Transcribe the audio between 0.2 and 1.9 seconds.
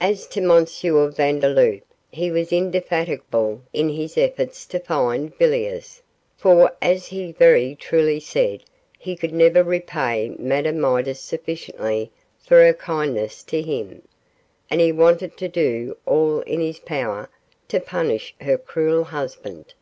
to M. Vandeloup,